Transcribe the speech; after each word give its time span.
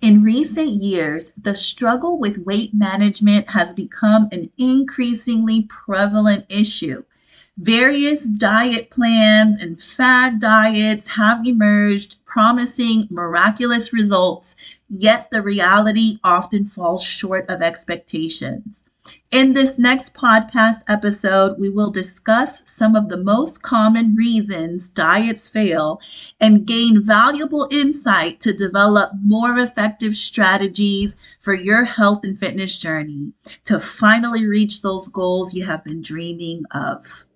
In 0.00 0.22
recent 0.22 0.70
years, 0.70 1.32
the 1.40 1.54
struggle 1.54 2.18
with 2.18 2.38
weight 2.38 2.74
management 2.74 3.50
has 3.50 3.72
become 3.72 4.28
an 4.32 4.50
increasingly 4.58 5.62
prevalent 5.62 6.46
issue. 6.48 7.04
Various 7.56 8.24
diet 8.24 8.90
plans 8.90 9.62
and 9.62 9.80
fad 9.80 10.40
diets 10.40 11.08
have 11.08 11.46
emerged, 11.46 12.16
promising 12.26 13.06
miraculous 13.10 13.92
results, 13.92 14.56
yet 14.88 15.30
the 15.30 15.40
reality 15.40 16.18
often 16.24 16.64
falls 16.64 17.02
short 17.02 17.48
of 17.48 17.62
expectations. 17.62 18.82
In 19.30 19.52
this 19.52 19.78
next 19.78 20.14
podcast 20.14 20.84
episode, 20.86 21.58
we 21.58 21.68
will 21.68 21.90
discuss 21.90 22.62
some 22.64 22.94
of 22.94 23.08
the 23.08 23.16
most 23.16 23.62
common 23.62 24.14
reasons 24.14 24.88
diets 24.88 25.48
fail 25.48 26.00
and 26.40 26.64
gain 26.66 27.02
valuable 27.02 27.66
insight 27.70 28.38
to 28.40 28.52
develop 28.52 29.10
more 29.22 29.58
effective 29.58 30.16
strategies 30.16 31.16
for 31.40 31.52
your 31.52 31.84
health 31.84 32.20
and 32.22 32.38
fitness 32.38 32.78
journey 32.78 33.32
to 33.64 33.80
finally 33.80 34.46
reach 34.46 34.82
those 34.82 35.08
goals 35.08 35.52
you 35.52 35.66
have 35.66 35.82
been 35.84 36.00
dreaming 36.00 36.62
of. 36.70 37.26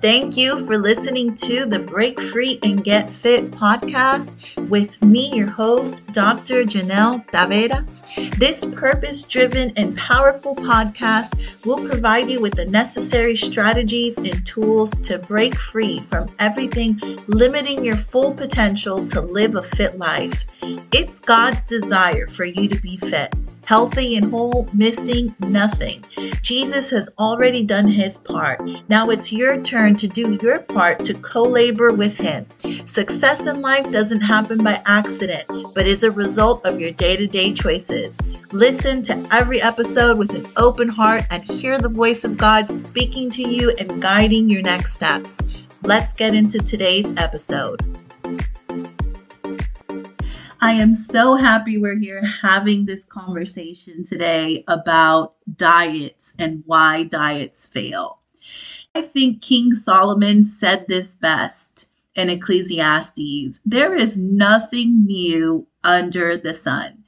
Thank 0.00 0.36
you 0.36 0.64
for 0.66 0.76
listening 0.76 1.34
to 1.36 1.64
the 1.64 1.78
Break 1.78 2.20
Free 2.20 2.58
and 2.62 2.84
Get 2.84 3.10
Fit 3.10 3.50
podcast 3.50 4.68
with 4.68 5.02
me, 5.02 5.34
your 5.34 5.48
host, 5.48 6.06
Dr. 6.12 6.64
Janelle 6.64 7.26
Taveras. 7.30 8.04
This 8.36 8.66
purpose 8.66 9.24
driven 9.24 9.72
and 9.76 9.96
powerful 9.96 10.54
podcast 10.54 11.64
will 11.64 11.88
provide 11.88 12.28
you 12.28 12.40
with 12.40 12.54
the 12.54 12.66
necessary 12.66 13.36
strategies 13.36 14.18
and 14.18 14.44
tools 14.46 14.90
to 15.02 15.18
break 15.18 15.56
free 15.56 16.00
from 16.00 16.28
everything 16.38 17.00
limiting 17.26 17.82
your 17.82 17.96
full 17.96 18.34
potential 18.34 19.06
to 19.06 19.22
live 19.22 19.56
a 19.56 19.62
fit 19.62 19.96
life. 19.96 20.44
It's 20.92 21.20
God's 21.20 21.64
desire 21.64 22.26
for 22.26 22.44
you 22.44 22.68
to 22.68 22.80
be 22.82 22.98
fit 22.98 23.34
healthy 23.66 24.16
and 24.16 24.30
whole, 24.30 24.68
missing 24.72 25.34
nothing. 25.40 26.02
Jesus 26.40 26.88
has 26.90 27.10
already 27.18 27.62
done 27.62 27.88
his 27.88 28.16
part. 28.16 28.60
Now 28.88 29.10
it's 29.10 29.32
your 29.32 29.60
turn 29.60 29.96
to 29.96 30.08
do 30.08 30.38
your 30.40 30.60
part 30.60 31.04
to 31.04 31.14
co 31.14 31.42
labor 31.42 31.92
with 31.92 32.16
him. 32.16 32.46
Success 32.84 33.46
in 33.46 33.60
life 33.60 33.90
doesn't 33.90 34.20
happen 34.20 34.62
by 34.62 34.80
accident, 34.86 35.46
but 35.74 35.86
is 35.86 36.04
a 36.04 36.10
result 36.10 36.64
of 36.64 36.80
your 36.80 36.92
day 36.92 37.16
to 37.16 37.26
day 37.26 37.52
choices. 37.52 38.18
Listen 38.52 39.02
to 39.02 39.28
every 39.32 39.60
episode 39.60 40.16
with 40.16 40.34
an 40.34 40.46
open 40.56 40.88
heart 40.88 41.24
and 41.30 41.44
hear 41.44 41.78
the 41.78 41.88
voice 41.88 42.24
of 42.24 42.36
God 42.36 42.72
speaking 42.72 43.28
to 43.30 43.42
you 43.42 43.74
and 43.78 44.00
guiding 44.00 44.48
your 44.48 44.62
next 44.62 44.94
steps. 44.94 45.38
Let's 45.82 46.12
get 46.12 46.34
into 46.34 46.60
today's 46.60 47.12
episode. 47.16 48.05
I 50.60 50.72
am 50.72 50.96
so 50.96 51.34
happy 51.34 51.76
we're 51.76 51.98
here 51.98 52.22
having 52.40 52.86
this 52.86 53.04
conversation 53.06 54.04
today 54.04 54.64
about 54.68 55.34
diets 55.56 56.32
and 56.38 56.62
why 56.64 57.02
diets 57.04 57.66
fail. 57.66 58.20
I 58.94 59.02
think 59.02 59.42
King 59.42 59.74
Solomon 59.74 60.44
said 60.44 60.86
this 60.88 61.14
best 61.14 61.90
in 62.14 62.30
Ecclesiastes 62.30 63.60
there 63.66 63.94
is 63.94 64.16
nothing 64.16 65.04
new 65.04 65.66
under 65.84 66.38
the 66.38 66.54
sun. 66.54 67.04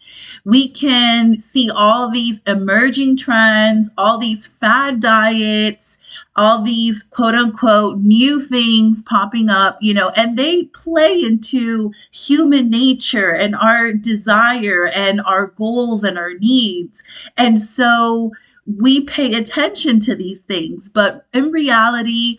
We 0.49 0.71
can 0.71 1.39
see 1.41 1.71
all 1.71 2.11
these 2.11 2.41
emerging 2.47 3.19
trends, 3.19 3.91
all 3.99 4.17
these 4.17 4.47
fad 4.47 4.99
diets, 4.99 5.99
all 6.37 6.63
these 6.63 7.03
quote 7.03 7.35
unquote 7.35 7.99
new 7.99 8.41
things 8.41 9.03
popping 9.03 9.51
up, 9.51 9.77
you 9.83 9.93
know, 9.93 10.11
and 10.17 10.39
they 10.39 10.65
play 10.65 11.21
into 11.21 11.93
human 12.13 12.71
nature 12.71 13.31
and 13.31 13.55
our 13.57 13.93
desire 13.93 14.89
and 14.97 15.21
our 15.21 15.49
goals 15.49 16.03
and 16.03 16.17
our 16.17 16.33
needs. 16.33 17.03
And 17.37 17.61
so 17.61 18.33
we 18.79 19.05
pay 19.05 19.35
attention 19.35 20.01
to 20.01 20.15
these 20.15 20.41
things, 20.41 20.89
but 20.89 21.27
in 21.35 21.51
reality, 21.51 22.39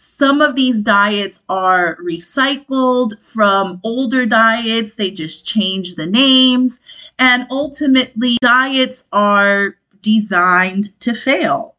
some 0.00 0.40
of 0.40 0.54
these 0.54 0.82
diets 0.82 1.42
are 1.48 1.96
recycled 1.96 3.18
from 3.22 3.80
older 3.84 4.24
diets. 4.24 4.94
They 4.94 5.10
just 5.10 5.46
change 5.46 5.94
the 5.94 6.06
names. 6.06 6.80
And 7.18 7.46
ultimately, 7.50 8.38
diets 8.40 9.04
are 9.12 9.76
designed 10.00 10.98
to 11.00 11.12
fail. 11.12 11.74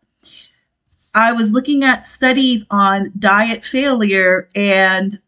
I 1.16 1.34
was 1.34 1.52
looking 1.52 1.84
at 1.84 2.06
studies 2.06 2.66
on 2.70 3.12
diet 3.18 3.66
failure 3.66 4.48
and 4.56 5.20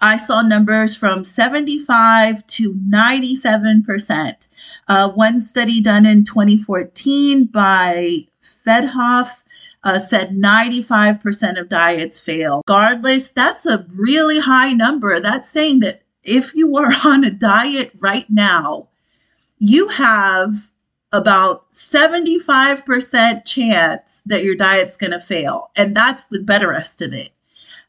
I 0.00 0.16
saw 0.16 0.40
numbers 0.40 0.96
from 0.96 1.24
75 1.24 2.46
to 2.46 2.74
97%. 2.74 4.48
Uh, 4.88 5.10
one 5.10 5.38
study 5.40 5.80
done 5.80 6.06
in 6.06 6.24
2014 6.24 7.44
by 7.44 8.26
Fedhoff 8.42 9.42
uh, 9.84 9.98
said 9.98 10.30
95% 10.30 11.60
of 11.60 11.68
diets 11.68 12.20
fail. 12.20 12.62
Regardless, 12.68 13.30
that's 13.30 13.66
a 13.66 13.86
really 13.94 14.38
high 14.38 14.72
number. 14.72 15.20
That's 15.20 15.48
saying 15.48 15.80
that 15.80 16.02
if 16.24 16.54
you 16.54 16.76
are 16.76 16.92
on 17.04 17.24
a 17.24 17.30
diet 17.30 17.92
right 18.00 18.26
now, 18.28 18.88
you 19.58 19.88
have 19.88 20.70
about 21.12 21.70
75% 21.72 23.44
chance 23.44 24.22
that 24.26 24.42
your 24.42 24.54
diet's 24.54 24.96
going 24.96 25.10
to 25.10 25.20
fail. 25.20 25.70
And 25.76 25.94
that's 25.94 26.26
the 26.26 26.42
better 26.42 26.72
estimate. 26.72 27.30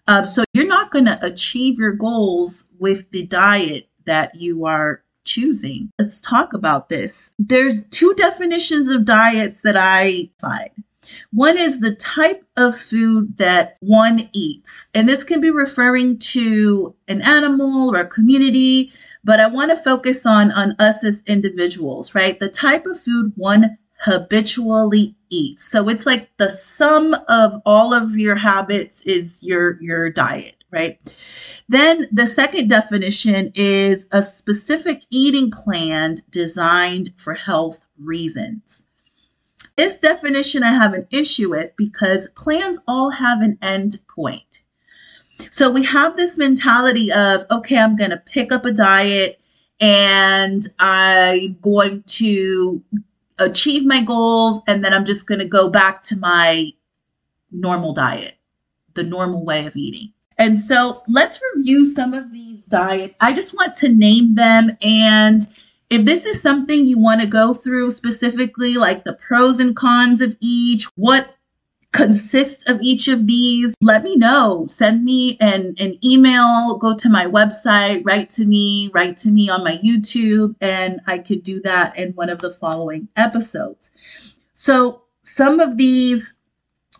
Um, 0.07 0.27
so 0.27 0.43
you're 0.53 0.67
not 0.67 0.91
going 0.91 1.05
to 1.05 1.25
achieve 1.25 1.79
your 1.79 1.93
goals 1.93 2.67
with 2.79 3.09
the 3.11 3.25
diet 3.25 3.87
that 4.05 4.35
you 4.35 4.65
are 4.65 5.01
choosing. 5.23 5.89
Let's 5.97 6.19
talk 6.19 6.53
about 6.53 6.89
this. 6.89 7.31
There's 7.39 7.85
two 7.87 8.13
definitions 8.15 8.89
of 8.89 9.05
diets 9.05 9.61
that 9.61 9.77
I 9.77 10.29
find. 10.39 10.71
One 11.31 11.57
is 11.57 11.79
the 11.79 11.95
type 11.95 12.43
of 12.57 12.77
food 12.77 13.37
that 13.37 13.77
one 13.81 14.29
eats, 14.33 14.89
and 14.93 15.07
this 15.07 15.23
can 15.23 15.41
be 15.41 15.49
referring 15.49 16.19
to 16.19 16.95
an 17.07 17.21
animal 17.21 17.93
or 17.93 18.01
a 18.01 18.07
community 18.07 18.91
but 19.23 19.39
I 19.39 19.47
want 19.47 19.71
to 19.71 19.77
focus 19.77 20.25
on 20.25 20.51
on 20.51 20.75
us 20.79 21.03
as 21.03 21.23
individuals, 21.25 22.13
right? 22.13 22.39
The 22.39 22.49
type 22.49 22.85
of 22.85 22.99
food 22.99 23.31
one 23.35 23.77
habitually 23.99 25.15
eats. 25.29 25.63
So 25.63 25.87
it's 25.87 26.05
like 26.05 26.29
the 26.37 26.49
sum 26.49 27.15
of 27.29 27.61
all 27.65 27.93
of 27.93 28.17
your 28.17 28.35
habits 28.35 29.01
is 29.03 29.41
your 29.41 29.81
your 29.81 30.09
diet, 30.09 30.63
right? 30.71 30.99
Then 31.69 32.07
the 32.11 32.27
second 32.27 32.67
definition 32.67 33.51
is 33.55 34.07
a 34.11 34.21
specific 34.21 35.03
eating 35.09 35.51
plan 35.51 36.17
designed 36.29 37.13
for 37.15 37.33
health 37.33 37.87
reasons. 37.97 38.87
This 39.75 39.99
definition 39.99 40.63
I 40.63 40.71
have 40.71 40.93
an 40.93 41.07
issue 41.09 41.49
with 41.49 41.71
because 41.77 42.29
plans 42.35 42.79
all 42.87 43.09
have 43.09 43.41
an 43.41 43.57
end 43.61 43.99
point. 44.07 44.61
So 45.49 45.69
we 45.69 45.83
have 45.85 46.15
this 46.15 46.37
mentality 46.37 47.11
of, 47.11 47.45
okay, 47.49 47.77
I'm 47.77 47.95
going 47.95 48.11
to 48.11 48.17
pick 48.17 48.51
up 48.51 48.65
a 48.65 48.71
diet 48.71 49.39
and 49.79 50.63
I'm 50.79 51.57
going 51.61 52.03
to 52.03 52.83
achieve 53.39 53.85
my 53.85 54.03
goals 54.03 54.61
and 54.67 54.85
then 54.85 54.93
I'm 54.93 55.05
just 55.05 55.27
going 55.27 55.39
to 55.39 55.45
go 55.45 55.69
back 55.69 56.01
to 56.03 56.15
my 56.17 56.71
normal 57.51 57.93
diet, 57.93 58.35
the 58.93 59.03
normal 59.03 59.43
way 59.43 59.65
of 59.65 59.75
eating. 59.75 60.13
And 60.37 60.59
so 60.59 61.01
let's 61.07 61.39
review 61.55 61.85
some 61.93 62.13
of 62.13 62.31
these 62.31 62.63
diets. 62.65 63.15
I 63.19 63.33
just 63.33 63.55
want 63.55 63.75
to 63.77 63.89
name 63.89 64.35
them 64.35 64.77
and 64.81 65.41
if 65.89 66.05
this 66.05 66.25
is 66.25 66.41
something 66.41 66.85
you 66.85 66.99
want 66.99 67.21
to 67.21 67.27
go 67.27 67.53
through 67.53 67.91
specifically, 67.91 68.75
like 68.75 69.03
the 69.03 69.13
pros 69.13 69.59
and 69.59 69.75
cons 69.75 70.21
of 70.21 70.35
each, 70.39 70.87
what 70.95 71.35
consists 71.91 72.67
of 72.67 72.81
each 72.81 73.07
of 73.07 73.27
these, 73.27 73.75
let 73.81 74.03
me 74.03 74.15
know. 74.15 74.65
Send 74.67 75.05
me 75.05 75.37
an, 75.39 75.75
an 75.77 75.97
email, 76.03 76.77
go 76.77 76.95
to 76.95 77.09
my 77.09 77.25
website, 77.25 78.01
write 78.03 78.29
to 78.31 78.45
me, 78.45 78.89
write 78.93 79.17
to 79.17 79.29
me 79.29 79.49
on 79.49 79.63
my 79.63 79.77
YouTube, 79.83 80.55
and 80.59 80.99
I 81.05 81.19
could 81.19 81.43
do 81.43 81.61
that 81.61 81.97
in 81.97 82.13
one 82.13 82.29
of 82.29 82.39
the 82.39 82.51
following 82.51 83.07
episodes. 83.15 83.91
So, 84.53 85.03
some 85.21 85.59
of 85.59 85.77
these 85.77 86.33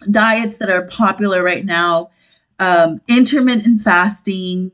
diets 0.09 0.59
that 0.59 0.69
are 0.69 0.85
popular 0.85 1.43
right 1.43 1.65
now 1.65 2.11
um, 2.59 3.01
intermittent 3.07 3.81
fasting, 3.81 4.71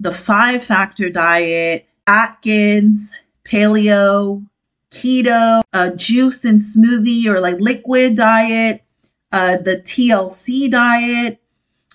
the 0.00 0.12
five 0.12 0.62
factor 0.62 1.08
diet, 1.08 1.86
Atkins, 2.06 3.12
paleo, 3.44 4.46
keto, 4.90 5.62
a 5.72 5.90
juice 5.90 6.44
and 6.44 6.60
smoothie 6.60 7.26
or 7.26 7.40
like 7.40 7.58
liquid 7.60 8.16
diet, 8.16 8.82
uh, 9.32 9.56
the 9.56 9.76
TLC 9.76 10.70
diet, 10.70 11.40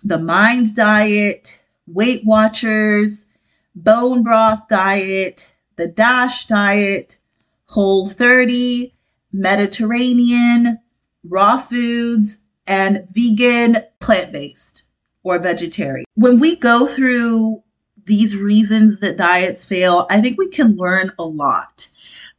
the 0.04 0.18
Mind 0.18 0.76
diet, 0.76 1.62
Weight 1.88 2.24
Watchers, 2.26 3.28
Bone 3.76 4.24
Broth 4.24 4.68
diet, 4.70 5.54
the 5.76 5.88
DASH 5.88 6.46
diet, 6.48 7.18
Whole 7.66 8.08
30, 8.08 8.94
Mediterranean, 9.32 10.80
raw 11.24 11.58
foods, 11.58 12.40
and 12.66 13.08
vegan 13.12 13.78
plant 14.00 14.32
based 14.32 14.84
or 15.24 15.40
vegetarian. 15.40 16.06
When 16.16 16.40
we 16.40 16.56
go 16.56 16.88
through 16.88 17.64
these 18.08 18.36
reasons 18.36 19.00
that 19.02 19.18
diets 19.18 19.66
fail, 19.66 20.08
I 20.10 20.22
think 20.22 20.38
we 20.38 20.50
can 20.50 20.76
learn 20.76 21.12
a 21.20 21.24
lot. 21.24 21.88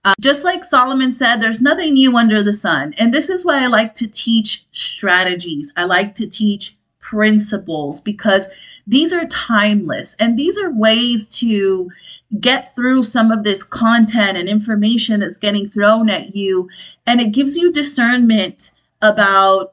Uh, 0.04 0.14
just 0.20 0.44
like 0.44 0.64
Solomon 0.64 1.12
said, 1.12 1.36
there's 1.36 1.60
nothing 1.60 1.94
new 1.94 2.16
under 2.16 2.42
the 2.42 2.52
sun. 2.52 2.94
And 2.98 3.12
this 3.12 3.28
is 3.28 3.44
why 3.44 3.62
I 3.62 3.66
like 3.66 3.94
to 3.96 4.08
teach 4.08 4.64
strategies. 4.72 5.72
I 5.76 5.84
like 5.84 6.14
to 6.16 6.26
teach 6.26 6.76
principles 7.00 8.00
because 8.00 8.48
these 8.86 9.12
are 9.12 9.26
timeless 9.26 10.14
and 10.18 10.38
these 10.38 10.58
are 10.58 10.70
ways 10.70 11.28
to 11.38 11.90
get 12.38 12.74
through 12.74 13.02
some 13.02 13.30
of 13.30 13.44
this 13.44 13.62
content 13.62 14.36
and 14.36 14.48
information 14.48 15.20
that's 15.20 15.38
getting 15.38 15.66
thrown 15.66 16.10
at 16.10 16.36
you 16.36 16.68
and 17.06 17.18
it 17.18 17.32
gives 17.32 17.56
you 17.56 17.72
discernment 17.72 18.72
about 19.00 19.72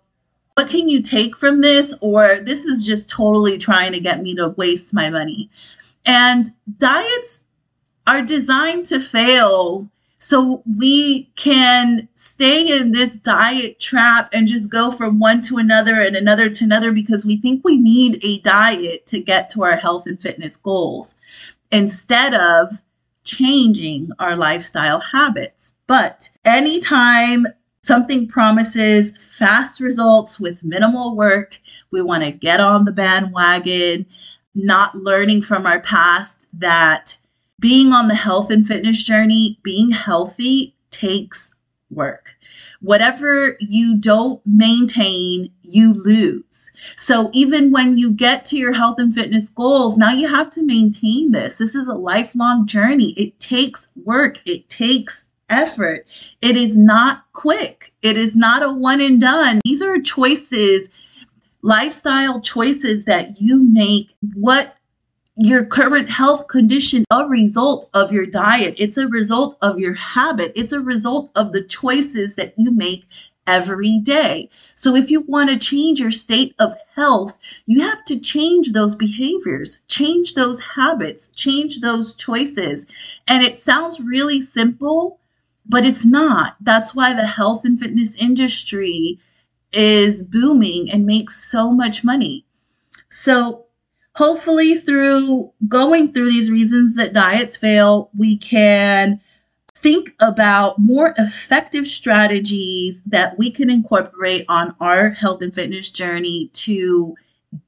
what 0.54 0.70
can 0.70 0.88
you 0.88 1.02
take 1.02 1.36
from 1.36 1.60
this 1.60 1.94
or 2.00 2.40
this 2.40 2.64
is 2.64 2.86
just 2.86 3.10
totally 3.10 3.58
trying 3.58 3.92
to 3.92 4.00
get 4.00 4.22
me 4.22 4.34
to 4.34 4.50
waste 4.50 4.94
my 4.94 5.10
money 5.10 5.50
and 6.06 6.52
diets 6.78 7.44
are 8.08 8.22
designed 8.22 8.86
to 8.88 9.00
fail 9.00 9.90
so 10.18 10.64
we 10.78 11.26
can 11.36 12.08
stay 12.16 12.80
in 12.80 12.92
this 12.92 13.18
diet 13.18 13.80
trap 13.80 14.30
and 14.34 14.48
just 14.48 14.72
go 14.72 14.92
from 14.92 15.20
one 15.20 15.42
to 15.42 15.58
another 15.58 16.02
and 16.02 16.16
another 16.16 16.50
to 16.50 16.64
another 16.64 16.92
because 16.92 17.26
we 17.26 17.38
think 17.38 17.64
we 17.64 17.78
need 17.78 18.24
a 18.24 18.40
diet 18.40 19.06
to 19.08 19.22
get 19.22 19.50
to 19.50 19.64
our 19.64 19.76
health 19.76 20.08
and 20.08 20.20
fitness 20.20 20.56
goals 20.56 21.16
instead 21.72 22.34
of 22.34 22.82
changing 23.24 24.10
our 24.20 24.36
lifestyle 24.36 25.00
habits. 25.00 25.74
But 25.88 26.30
anytime 26.46 27.46
something 27.82 28.28
promises 28.28 29.12
fast 29.38 29.80
results 29.80 30.40
with 30.40 30.64
minimal 30.64 31.16
work, 31.16 31.60
we 31.92 32.02
want 32.02 32.24
to 32.24 32.32
get 32.32 32.60
on 32.60 32.86
the 32.86 32.92
bandwagon, 32.92 34.06
not 34.56 34.96
learning 34.96 35.42
from 35.42 35.66
our 35.66 35.82
past 35.82 36.48
that 36.60 37.18
being 37.60 37.94
on 37.94 38.08
the 38.08 38.16
health 38.16 38.50
and 38.50 38.66
fitness 38.66 39.04
journey, 39.04 39.60
being 39.64 39.92
healthy 39.92 40.76
takes 40.92 41.54
work. 41.90 42.36
Whatever 42.82 43.58
you 43.60 43.98
don't 43.98 44.42
maintain, 44.46 45.52
you 45.62 45.94
lose. 45.94 46.72
So 46.96 47.30
even 47.34 47.72
when 47.72 47.98
you 47.98 48.12
get 48.12 48.46
to 48.46 48.58
your 48.58 48.74
health 48.74 49.00
and 49.00 49.14
fitness 49.14 49.50
goals, 49.50 49.98
now 49.98 50.12
you 50.12 50.28
have 50.28 50.50
to 50.52 50.64
maintain 50.64 51.32
this. 51.32 51.58
This 51.58 51.76
is 51.76 51.88
a 51.88 51.94
lifelong 51.94 52.68
journey. 52.68 53.12
It 53.18 53.40
takes 53.40 53.90
work, 54.04 54.42
it 54.46 54.70
takes 54.70 55.26
effort. 55.50 56.06
It 56.42 56.58
is 56.58 56.78
not 56.78 57.24
quick, 57.34 57.94
it 58.02 58.18
is 58.18 58.36
not 58.36 58.64
a 58.64 58.72
one 58.72 59.02
and 59.02 59.20
done. 59.20 59.62
These 59.64 59.82
are 59.82 60.00
choices, 60.02 60.90
lifestyle 61.66 62.40
choices 62.40 63.06
that 63.06 63.42
you 63.42 63.64
make. 63.64 64.14
What 64.36 64.76
your 65.36 65.66
current 65.66 66.10
health 66.10 66.48
condition 66.48 67.04
a 67.12 67.26
result 67.26 67.90
of 67.94 68.12
your 68.12 68.26
diet. 68.26 68.76
It's 68.78 68.98
a 68.98 69.08
result 69.08 69.58
of 69.62 69.80
your 69.80 69.96
habit. 69.96 70.54
It's 70.56 70.72
a 70.72 70.80
result 70.80 71.30
of 71.36 71.52
the 71.52 71.64
choices 71.64 72.36
that 72.36 72.54
you 72.56 72.72
make 72.72 73.06
every 73.48 74.00
day. 74.00 74.50
So 74.76 74.96
if 74.96 75.10
you 75.12 75.22
want 75.22 75.50
to 75.50 75.58
change 75.58 76.00
your 76.00 76.12
state 76.12 76.56
of 76.60 76.74
health 76.96 77.38
you 77.66 77.82
have 77.82 78.04
to 78.06 78.20
change 78.20 78.72
those 78.72 78.96
behaviors 78.96 79.82
change 79.88 80.34
those 80.34 80.60
habits 80.62 81.30
change 81.36 81.82
those 81.82 82.16
choices. 82.16 82.88
And 83.28 83.44
it 83.44 83.58
sounds 83.58 84.02
really 84.02 84.42
simple 84.42 85.20
but 85.68 85.86
it's 85.86 86.06
not. 86.06 86.56
That's 86.62 86.96
why 86.96 87.14
the 87.14 87.26
health 87.26 87.66
and 87.66 87.80
fitness 87.80 88.16
industry 88.16 89.20
is 89.76 90.24
booming 90.24 90.90
and 90.92 91.06
makes 91.06 91.44
so 91.44 91.72
much 91.72 92.04
money 92.04 92.46
so 93.10 93.66
hopefully 94.16 94.76
through 94.76 95.52
going 95.68 96.12
through 96.12 96.30
these 96.30 96.50
reasons 96.50 96.96
that 96.96 97.14
diets 97.14 97.58
fail, 97.58 98.10
we 98.18 98.38
can 98.38 99.20
think 99.76 100.16
about 100.22 100.80
more 100.80 101.14
effective 101.18 101.86
strategies 101.86 103.02
that 103.06 103.38
we 103.38 103.52
can 103.52 103.70
incorporate 103.70 104.46
on 104.50 104.76
our 104.80 105.10
health 105.12 105.42
and 105.42 105.54
fitness 105.54 105.92
journey 105.92 106.50
to 106.54 107.16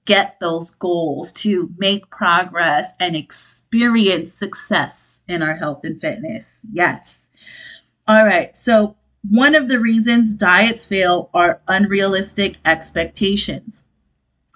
get 0.06 0.40
those 0.40 0.72
goals, 0.72 1.32
to 1.32 1.70
make 1.78 2.10
progress 2.10 2.92
and 3.00 3.16
experience 3.16 4.34
success 4.34 5.22
in 5.28 5.44
our 5.44 5.56
health 5.56 5.82
and 5.84 6.00
fitness. 6.02 6.66
Yes. 6.72 7.28
All 8.08 8.26
right. 8.26 8.56
So, 8.56 8.96
one 9.30 9.56
of 9.56 9.68
the 9.68 9.80
reasons 9.80 10.34
diets 10.34 10.86
fail 10.86 11.30
are 11.34 11.62
unrealistic 11.68 12.58
expectations. 12.66 13.84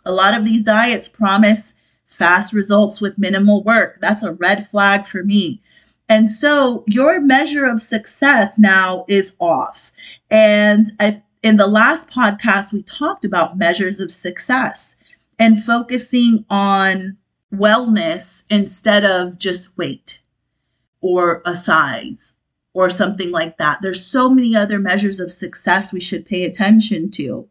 A 0.05 0.11
lot 0.11 0.37
of 0.37 0.45
these 0.45 0.63
diets 0.63 1.07
promise 1.07 1.73
fast 2.05 2.53
results 2.53 3.01
with 3.01 3.17
minimal 3.17 3.63
work. 3.63 3.97
That's 4.01 4.23
a 4.23 4.33
red 4.33 4.67
flag 4.67 5.05
for 5.05 5.23
me. 5.23 5.61
And 6.09 6.29
so 6.29 6.83
your 6.87 7.21
measure 7.21 7.65
of 7.65 7.81
success 7.81 8.59
now 8.59 9.05
is 9.07 9.35
off. 9.39 9.91
And 10.29 10.87
I, 10.99 11.21
in 11.41 11.55
the 11.55 11.67
last 11.67 12.09
podcast, 12.09 12.73
we 12.73 12.83
talked 12.83 13.25
about 13.25 13.57
measures 13.57 13.99
of 13.99 14.11
success 14.11 14.95
and 15.39 15.63
focusing 15.63 16.45
on 16.49 17.17
wellness 17.53 18.43
instead 18.49 19.05
of 19.05 19.37
just 19.37 19.77
weight 19.77 20.19
or 21.01 21.41
a 21.45 21.55
size 21.55 22.35
or 22.73 22.89
something 22.89 23.31
like 23.31 23.57
that. 23.57 23.79
There's 23.81 24.05
so 24.05 24.29
many 24.29 24.55
other 24.55 24.79
measures 24.79 25.19
of 25.19 25.31
success 25.31 25.91
we 25.91 25.99
should 25.99 26.25
pay 26.25 26.45
attention 26.45 27.11
to. 27.11 27.47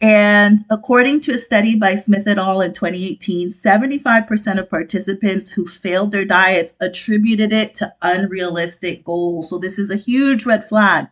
And 0.00 0.58
according 0.68 1.20
to 1.20 1.32
a 1.32 1.38
study 1.38 1.76
by 1.76 1.94
Smith 1.94 2.26
et 2.26 2.36
al. 2.36 2.60
in 2.60 2.72
2018, 2.72 3.48
75% 3.48 4.58
of 4.58 4.68
participants 4.68 5.48
who 5.48 5.64
failed 5.64 6.10
their 6.10 6.24
diets 6.24 6.74
attributed 6.80 7.52
it 7.52 7.76
to 7.76 7.94
unrealistic 8.02 9.04
goals. 9.04 9.50
So, 9.50 9.58
this 9.58 9.78
is 9.78 9.92
a 9.92 9.96
huge 9.96 10.44
red 10.44 10.68
flag. 10.68 11.06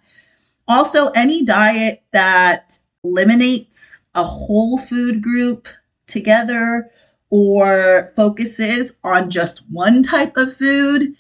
Also, 0.66 1.08
any 1.10 1.44
diet 1.44 2.02
that 2.12 2.80
eliminates 3.04 4.02
a 4.16 4.24
whole 4.24 4.76
food 4.76 5.22
group 5.22 5.68
together 6.08 6.90
or 7.30 8.12
focuses 8.16 8.96
on 9.04 9.30
just 9.30 9.62
one 9.70 10.02
type 10.02 10.36
of 10.36 10.52
food, 10.52 11.14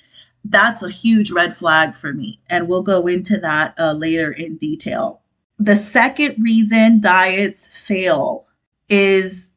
that's 0.44 0.82
a 0.82 0.90
huge 0.90 1.30
red 1.30 1.56
flag 1.56 1.94
for 1.94 2.12
me. 2.12 2.40
And 2.48 2.68
we'll 2.68 2.82
go 2.82 3.06
into 3.06 3.38
that 3.38 3.74
uh, 3.78 3.92
later 3.92 4.30
in 4.32 4.56
detail. 4.56 5.20
The 5.58 5.76
second 5.76 6.42
reason 6.42 7.00
diets 7.00 7.66
fail 7.66 8.46
is 8.88 9.50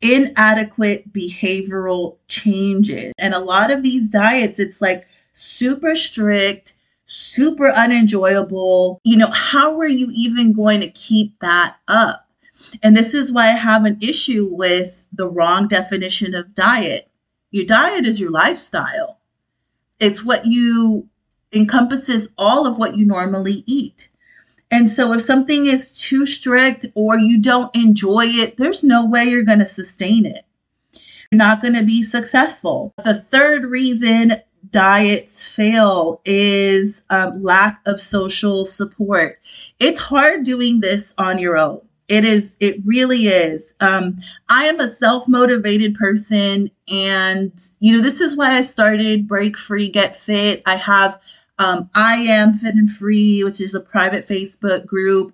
inadequate 0.00 1.12
behavioral 1.12 2.18
changes. 2.28 3.12
And 3.18 3.34
a 3.34 3.38
lot 3.38 3.70
of 3.70 3.82
these 3.82 4.10
diets, 4.10 4.58
it's 4.58 4.82
like 4.82 5.06
super 5.32 5.94
strict, 5.94 6.74
super 7.06 7.70
unenjoyable. 7.70 9.00
You 9.04 9.16
know, 9.16 9.30
how 9.30 9.78
are 9.78 9.88
you 9.88 10.10
even 10.12 10.52
going 10.52 10.80
to 10.80 10.90
keep 10.90 11.38
that 11.40 11.76
up? 11.88 12.28
And 12.82 12.96
this 12.96 13.14
is 13.14 13.32
why 13.32 13.48
I 13.48 13.52
have 13.54 13.84
an 13.84 13.98
issue 14.00 14.48
with 14.50 15.06
the 15.12 15.28
wrong 15.28 15.68
definition 15.68 16.34
of 16.34 16.54
diet. 16.54 17.10
Your 17.50 17.64
diet 17.64 18.04
is 18.04 18.20
your 18.20 18.30
lifestyle. 18.30 19.20
It's 20.00 20.24
what 20.24 20.46
you 20.46 21.08
encompasses 21.52 22.28
all 22.36 22.66
of 22.66 22.78
what 22.78 22.96
you 22.96 23.06
normally 23.06 23.62
eat. 23.66 24.08
And 24.70 24.90
so 24.90 25.12
if 25.12 25.22
something 25.22 25.66
is 25.66 25.92
too 25.92 26.26
strict 26.26 26.86
or 26.94 27.18
you 27.18 27.38
don't 27.38 27.74
enjoy 27.76 28.26
it, 28.26 28.56
there's 28.56 28.82
no 28.82 29.06
way 29.06 29.24
you're 29.24 29.44
going 29.44 29.60
to 29.60 29.64
sustain 29.64 30.26
it. 30.26 30.44
You're 31.30 31.38
not 31.38 31.62
going 31.62 31.74
to 31.74 31.84
be 31.84 32.02
successful. 32.02 32.92
The 33.04 33.14
third 33.14 33.64
reason 33.64 34.36
diets 34.70 35.46
fail 35.48 36.20
is 36.24 37.04
um, 37.10 37.40
lack 37.40 37.80
of 37.86 38.00
social 38.00 38.66
support. 38.66 39.38
It's 39.78 40.00
hard 40.00 40.44
doing 40.44 40.80
this 40.80 41.14
on 41.18 41.38
your 41.38 41.56
own. 41.56 41.80
It 42.08 42.24
is, 42.24 42.56
it 42.60 42.76
really 42.84 43.26
is. 43.26 43.74
Um, 43.80 44.16
I 44.50 44.66
am 44.66 44.78
a 44.78 44.88
self 44.88 45.26
motivated 45.26 45.94
person, 45.94 46.70
and 46.92 47.52
you 47.80 47.96
know, 47.96 48.02
this 48.02 48.20
is 48.20 48.36
why 48.36 48.54
I 48.54 48.60
started 48.60 49.26
Break 49.26 49.56
Free, 49.56 49.88
Get 49.88 50.16
Fit. 50.16 50.62
I 50.66 50.76
have 50.76 51.18
um, 51.58 51.88
I 51.94 52.16
am 52.16 52.54
Fit 52.54 52.74
and 52.74 52.90
Free, 52.90 53.44
which 53.44 53.60
is 53.60 53.74
a 53.74 53.80
private 53.80 54.26
Facebook 54.26 54.86
group. 54.86 55.32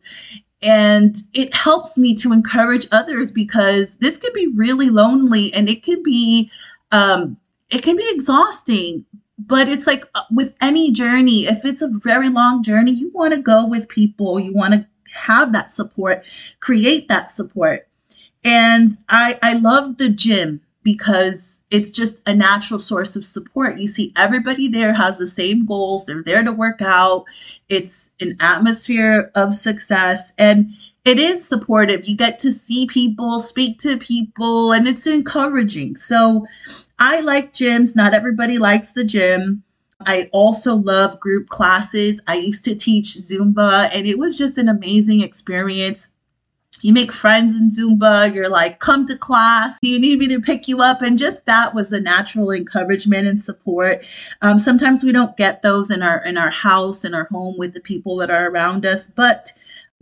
And 0.62 1.16
it 1.32 1.54
helps 1.54 1.96
me 1.96 2.14
to 2.16 2.32
encourage 2.32 2.86
others 2.92 3.32
because 3.32 3.96
this 3.96 4.18
can 4.18 4.30
be 4.34 4.48
really 4.48 4.90
lonely 4.90 5.52
and 5.54 5.70
it 5.70 5.82
can 5.82 6.02
be 6.02 6.50
um, 6.92 7.38
it 7.70 7.82
can 7.82 7.96
be 7.96 8.06
exhausting. 8.10 9.06
But 9.38 9.70
it's 9.70 9.86
like 9.86 10.04
uh, 10.14 10.24
with 10.30 10.54
any 10.60 10.92
journey, 10.92 11.46
if 11.46 11.64
it's 11.64 11.80
a 11.80 11.88
very 11.88 12.28
long 12.28 12.62
journey, 12.62 12.92
you 12.92 13.10
want 13.14 13.32
to 13.32 13.40
go 13.40 13.66
with 13.66 13.88
people, 13.88 14.38
you 14.38 14.52
want 14.52 14.74
to 14.74 14.86
have 15.14 15.52
that 15.52 15.72
support, 15.72 16.24
create 16.60 17.08
that 17.08 17.30
support. 17.30 17.86
And 18.44 18.92
I 19.08 19.38
I 19.42 19.54
love 19.54 19.98
the 19.98 20.08
gym 20.08 20.60
because 20.82 21.62
it's 21.70 21.90
just 21.90 22.20
a 22.26 22.34
natural 22.34 22.80
source 22.80 23.14
of 23.14 23.24
support. 23.24 23.78
You 23.78 23.86
see, 23.86 24.12
everybody 24.16 24.66
there 24.68 24.94
has 24.94 25.18
the 25.18 25.26
same 25.26 25.66
goals. 25.66 26.04
They're 26.04 26.22
there 26.22 26.42
to 26.42 26.52
work 26.52 26.82
out. 26.82 27.26
It's 27.68 28.10
an 28.20 28.36
atmosphere 28.40 29.30
of 29.34 29.54
success 29.54 30.32
and 30.38 30.74
it 31.04 31.18
is 31.18 31.46
supportive. 31.46 32.06
You 32.06 32.16
get 32.16 32.38
to 32.40 32.52
see 32.52 32.86
people, 32.86 33.40
speak 33.40 33.78
to 33.80 33.96
people, 33.96 34.72
and 34.72 34.86
it's 34.86 35.06
encouraging. 35.06 35.96
So 35.96 36.46
I 36.98 37.20
like 37.20 37.52
gyms. 37.52 37.96
Not 37.96 38.12
everybody 38.12 38.58
likes 38.58 38.92
the 38.92 39.04
gym. 39.04 39.62
I 40.06 40.30
also 40.32 40.74
love 40.74 41.20
group 41.20 41.48
classes. 41.48 42.20
I 42.26 42.36
used 42.36 42.64
to 42.64 42.74
teach 42.74 43.16
Zumba, 43.18 43.90
and 43.94 44.06
it 44.06 44.18
was 44.18 44.38
just 44.38 44.58
an 44.58 44.68
amazing 44.68 45.20
experience. 45.20 46.10
You 46.82 46.94
make 46.94 47.12
friends 47.12 47.54
in 47.54 47.70
Zumba. 47.70 48.32
You're 48.32 48.48
like, 48.48 48.78
come 48.78 49.06
to 49.06 49.16
class. 49.16 49.78
You 49.82 49.98
need 49.98 50.18
me 50.18 50.28
to 50.28 50.40
pick 50.40 50.68
you 50.68 50.80
up. 50.80 51.02
And 51.02 51.18
just 51.18 51.44
that 51.44 51.74
was 51.74 51.92
a 51.92 52.00
natural 52.00 52.50
encouragement 52.50 53.26
and 53.26 53.38
support. 53.38 54.06
Um, 54.40 54.58
sometimes 54.58 55.04
we 55.04 55.12
don't 55.12 55.36
get 55.36 55.62
those 55.62 55.90
in 55.90 56.02
our 56.02 56.24
in 56.24 56.38
our 56.38 56.50
house, 56.50 57.04
in 57.04 57.12
our 57.12 57.28
home 57.30 57.56
with 57.58 57.74
the 57.74 57.80
people 57.80 58.16
that 58.16 58.30
are 58.30 58.50
around 58.50 58.86
us, 58.86 59.08
but 59.08 59.52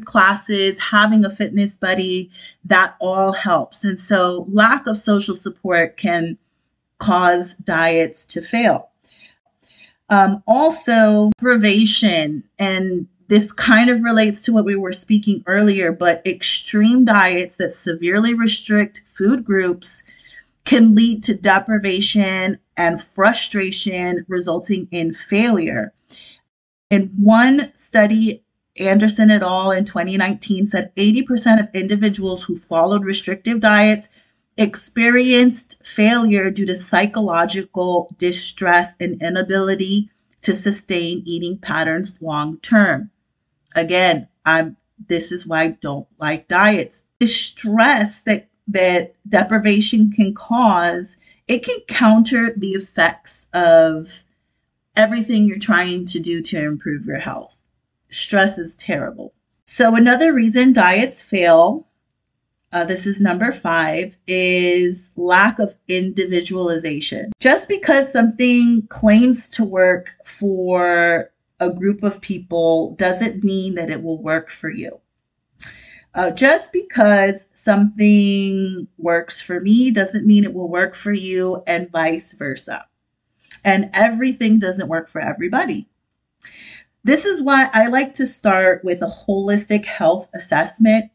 classes, 0.05 0.78
having 0.78 1.25
a 1.25 1.31
fitness 1.31 1.76
buddy, 1.76 2.31
that 2.64 2.95
all 3.00 3.33
helps. 3.33 3.85
And 3.85 3.99
so 3.99 4.47
lack 4.50 4.87
of 4.87 4.97
social 4.97 5.35
support 5.35 5.97
can 5.97 6.38
cause 6.99 7.55
diets 7.55 8.25
to 8.26 8.40
fail. 8.40 8.88
Um, 10.10 10.42
also, 10.46 11.30
privation, 11.38 12.42
and 12.58 13.06
this 13.28 13.52
kind 13.52 13.90
of 13.90 14.00
relates 14.00 14.42
to 14.44 14.52
what 14.52 14.64
we 14.64 14.74
were 14.74 14.92
speaking 14.92 15.42
earlier, 15.46 15.92
but 15.92 16.26
extreme 16.26 17.04
diets 17.04 17.56
that 17.56 17.72
severely 17.72 18.32
restrict 18.32 19.02
food 19.04 19.44
groups 19.44 20.02
can 20.64 20.92
lead 20.92 21.22
to 21.24 21.34
deprivation 21.34 22.58
and 22.76 23.02
frustration, 23.02 24.24
resulting 24.28 24.88
in 24.90 25.12
failure. 25.12 25.92
In 26.90 27.12
one 27.18 27.74
study, 27.74 28.42
Anderson 28.78 29.30
et 29.30 29.42
al. 29.42 29.72
in 29.72 29.84
2019 29.84 30.66
said 30.66 30.94
80% 30.94 31.60
of 31.60 31.74
individuals 31.74 32.42
who 32.42 32.56
followed 32.56 33.04
restrictive 33.04 33.60
diets 33.60 34.08
experienced 34.58 35.84
failure 35.86 36.50
due 36.50 36.66
to 36.66 36.74
psychological 36.74 38.12
distress 38.18 38.94
and 39.00 39.22
inability 39.22 40.10
to 40.42 40.52
sustain 40.52 41.22
eating 41.24 41.56
patterns 41.58 42.20
long 42.20 42.58
term. 42.58 43.10
Again, 43.74 44.28
I'm 44.44 44.76
this 45.08 45.30
is 45.30 45.46
why 45.46 45.62
I 45.62 45.68
don't 45.68 46.08
like 46.18 46.48
diets. 46.48 47.04
The 47.20 47.26
stress 47.26 48.22
that 48.22 48.48
that 48.66 49.14
deprivation 49.28 50.10
can 50.10 50.34
cause, 50.34 51.16
it 51.46 51.64
can 51.64 51.78
counter 51.86 52.52
the 52.54 52.72
effects 52.72 53.46
of 53.54 54.24
everything 54.96 55.44
you're 55.44 55.58
trying 55.58 56.04
to 56.06 56.18
do 56.18 56.42
to 56.42 56.60
improve 56.60 57.06
your 57.06 57.20
health. 57.20 57.62
Stress 58.10 58.58
is 58.58 58.74
terrible. 58.76 59.32
So 59.64 59.94
another 59.94 60.32
reason 60.32 60.72
diets 60.72 61.22
fail 61.22 61.88
uh, 62.72 62.84
this 62.84 63.06
is 63.06 63.20
number 63.20 63.50
five, 63.50 64.18
is 64.26 65.10
lack 65.16 65.58
of 65.58 65.75
individualization. 65.88 67.32
Just 67.40 67.68
because 67.68 68.12
something 68.12 68.87
claims 68.88 69.48
to 69.50 69.64
work 69.64 70.12
for 70.25 71.30
a 71.60 71.70
group 71.70 72.02
of 72.02 72.20
people 72.20 72.94
doesn't 72.96 73.42
mean 73.42 73.75
that 73.75 73.90
it 73.90 74.02
will 74.02 74.22
work 74.22 74.50
for 74.50 74.70
you. 74.70 75.00
Uh, 76.14 76.30
just 76.30 76.72
because 76.72 77.46
something 77.52 78.88
works 78.98 79.40
for 79.40 79.60
me 79.60 79.90
doesn't 79.90 80.26
mean 80.26 80.44
it 80.44 80.54
will 80.54 80.68
work 80.68 80.94
for 80.94 81.12
you, 81.12 81.62
and 81.66 81.90
vice 81.90 82.32
versa. 82.34 82.87
And 83.64 83.90
everything 83.94 84.58
doesn't 84.58 84.88
work 84.88 85.08
for 85.08 85.20
everybody. 85.20 85.88
This 87.04 87.25
is 87.25 87.40
why 87.40 87.70
I 87.72 87.87
like 87.87 88.14
to 88.14 88.26
start 88.26 88.84
with 88.84 89.00
a 89.00 89.06
holistic 89.06 89.84
health 89.84 90.28
assessment 90.34 91.10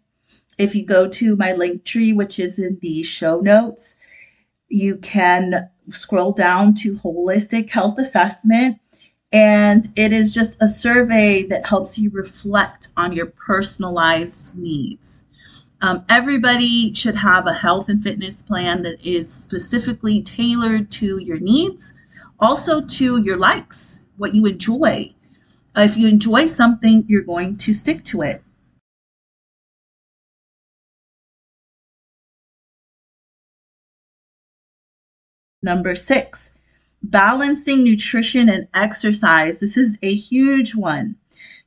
if 0.58 0.76
you 0.76 0.86
go 0.86 1.08
to 1.08 1.36
my 1.36 1.54
link 1.54 1.84
tree, 1.84 2.14
which 2.14 2.40
is 2.40 2.60
in 2.60 2.78
the 2.82 3.04
show 3.04 3.40
notes, 3.40 4.00
you 4.68 4.98
can 4.98 5.70
scroll 5.90 6.32
down 6.32 6.74
to 6.76 6.96
holistic 6.96 7.70
health 7.70 8.00
assessment. 8.00 8.80
And 9.32 9.88
it 9.96 10.14
is 10.14 10.34
just 10.34 10.62
a 10.62 10.68
survey 10.68 11.44
that 11.50 11.66
helps 11.66 11.98
you 11.98 12.12
reflect 12.12 12.90
on 12.96 13.14
your 13.14 13.26
personalized 13.26 14.56
needs. 14.56 15.24
Um, 15.82 16.06
everybody 16.08 16.94
should 16.94 17.16
have 17.16 17.46
a 17.46 17.54
health 17.54 17.90
and 17.90 18.02
fitness 18.02 18.42
plan 18.42 18.84
that 18.84 19.06
is 19.06 19.34
specifically 19.34 20.22
tailored 20.22 20.92
to 20.92 21.18
your 21.22 21.40
needs, 21.40 21.94
also 22.40 22.82
to 22.82 23.22
your 23.22 23.38
likes, 23.38 24.04
what 24.18 24.34
you 24.34 24.46
enjoy. 24.46 25.14
If 25.76 25.98
you 25.98 26.08
enjoy 26.08 26.48
something, 26.48 27.04
you're 27.08 27.24
going 27.24 27.56
to 27.58 27.74
stick 27.74 28.04
to 28.06 28.22
it. 28.22 28.44
Number 35.64 35.96
six, 35.96 36.54
balancing 37.02 37.84
nutrition 37.86 38.50
and 38.50 38.68
exercise. 38.74 39.60
This 39.60 39.78
is 39.78 39.98
a 40.04 40.14
huge 40.14 40.76
one. 40.76 41.16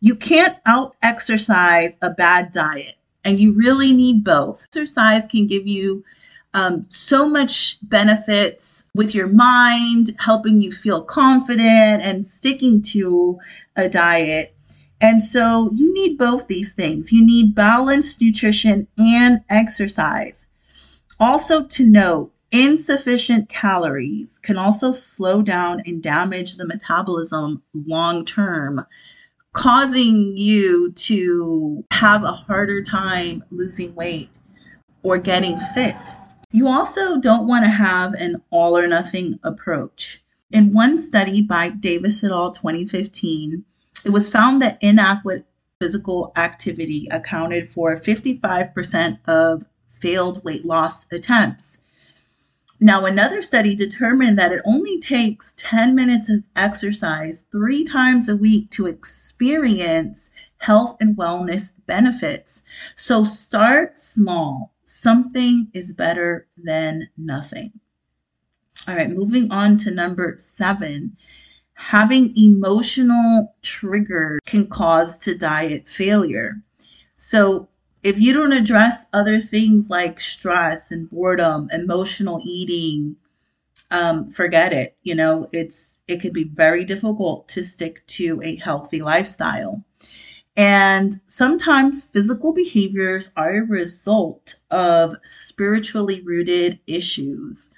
You 0.00 0.14
can't 0.14 0.56
out 0.66 0.94
exercise 1.02 1.96
a 2.02 2.10
bad 2.10 2.52
diet, 2.52 2.96
and 3.24 3.40
you 3.40 3.52
really 3.52 3.94
need 3.94 4.22
both. 4.22 4.66
Exercise 4.68 5.26
can 5.26 5.46
give 5.46 5.66
you 5.66 6.04
um, 6.52 6.84
so 6.88 7.26
much 7.26 7.78
benefits 7.82 8.84
with 8.94 9.14
your 9.14 9.28
mind, 9.28 10.10
helping 10.18 10.60
you 10.60 10.70
feel 10.72 11.02
confident 11.02 12.02
and 12.02 12.28
sticking 12.28 12.82
to 12.82 13.38
a 13.76 13.88
diet. 13.88 14.54
And 15.00 15.22
so 15.22 15.70
you 15.74 15.92
need 15.92 16.18
both 16.18 16.48
these 16.48 16.74
things. 16.74 17.12
You 17.12 17.24
need 17.24 17.54
balanced 17.54 18.20
nutrition 18.20 18.88
and 18.98 19.40
exercise. 19.48 20.46
Also, 21.18 21.64
to 21.64 21.86
note, 21.86 22.32
Insufficient 22.58 23.50
calories 23.50 24.38
can 24.38 24.56
also 24.56 24.90
slow 24.90 25.42
down 25.42 25.82
and 25.84 26.02
damage 26.02 26.56
the 26.56 26.66
metabolism 26.66 27.62
long 27.74 28.24
term, 28.24 28.86
causing 29.52 30.38
you 30.38 30.90
to 30.92 31.84
have 31.90 32.24
a 32.24 32.32
harder 32.32 32.82
time 32.82 33.44
losing 33.50 33.94
weight 33.94 34.30
or 35.02 35.18
getting 35.18 35.60
fit. 35.74 35.94
You 36.50 36.66
also 36.66 37.20
don't 37.20 37.46
want 37.46 37.66
to 37.66 37.70
have 37.70 38.14
an 38.14 38.40
all 38.48 38.78
or 38.78 38.86
nothing 38.86 39.38
approach. 39.42 40.24
In 40.50 40.72
one 40.72 40.96
study 40.96 41.42
by 41.42 41.68
Davis 41.68 42.24
et 42.24 42.30
al. 42.30 42.52
2015, 42.52 43.66
it 44.06 44.10
was 44.10 44.30
found 44.30 44.62
that 44.62 44.78
inadequate 44.80 45.44
physical 45.78 46.32
activity 46.36 47.06
accounted 47.10 47.68
for 47.68 47.96
55% 47.96 49.18
of 49.28 49.66
failed 49.90 50.42
weight 50.42 50.64
loss 50.64 51.04
attempts. 51.12 51.80
Now, 52.78 53.06
another 53.06 53.40
study 53.40 53.74
determined 53.74 54.38
that 54.38 54.52
it 54.52 54.60
only 54.66 55.00
takes 55.00 55.54
10 55.56 55.94
minutes 55.94 56.28
of 56.28 56.42
exercise 56.56 57.44
three 57.50 57.84
times 57.84 58.28
a 58.28 58.36
week 58.36 58.70
to 58.70 58.86
experience 58.86 60.30
health 60.58 60.96
and 61.00 61.16
wellness 61.16 61.72
benefits. 61.86 62.62
So 62.94 63.24
start 63.24 63.98
small. 63.98 64.74
Something 64.84 65.68
is 65.72 65.94
better 65.94 66.46
than 66.56 67.08
nothing. 67.16 67.72
All 68.86 68.94
right, 68.94 69.10
moving 69.10 69.50
on 69.50 69.78
to 69.78 69.90
number 69.90 70.36
seven. 70.38 71.16
Having 71.74 72.36
emotional 72.36 73.54
triggers 73.62 74.40
can 74.46 74.66
cause 74.66 75.18
to 75.20 75.36
diet 75.36 75.88
failure. 75.88 76.62
So 77.16 77.68
if 78.06 78.20
you 78.20 78.32
don't 78.32 78.52
address 78.52 79.06
other 79.12 79.40
things 79.40 79.90
like 79.90 80.20
stress 80.20 80.92
and 80.92 81.10
boredom, 81.10 81.68
emotional 81.72 82.40
eating, 82.46 83.16
um, 83.90 84.30
forget 84.30 84.72
it. 84.72 84.96
You 85.02 85.16
know, 85.16 85.48
it's 85.50 86.00
it 86.06 86.20
can 86.20 86.32
be 86.32 86.44
very 86.44 86.84
difficult 86.84 87.48
to 87.48 87.64
stick 87.64 88.06
to 88.18 88.40
a 88.44 88.54
healthy 88.54 89.02
lifestyle. 89.02 89.82
And 90.56 91.20
sometimes 91.26 92.04
physical 92.04 92.54
behaviors 92.54 93.32
are 93.36 93.56
a 93.56 93.66
result 93.66 94.54
of 94.70 95.16
spiritually 95.24 96.20
rooted 96.20 96.78
issues. 96.86 97.70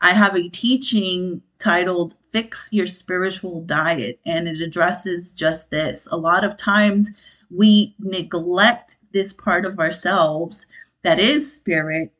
I 0.00 0.14
have 0.14 0.34
a 0.34 0.48
teaching 0.48 1.42
titled 1.60 2.16
Fix 2.30 2.70
Your 2.72 2.88
Spiritual 2.88 3.60
Diet, 3.60 4.18
and 4.26 4.48
it 4.48 4.60
addresses 4.60 5.30
just 5.30 5.70
this. 5.70 6.08
A 6.10 6.16
lot 6.16 6.42
of 6.42 6.56
times 6.56 7.08
we 7.50 7.94
neglect 8.00 8.96
this 9.16 9.32
part 9.32 9.64
of 9.64 9.78
ourselves 9.78 10.66
that 11.02 11.18
is 11.18 11.50
spirit. 11.50 12.12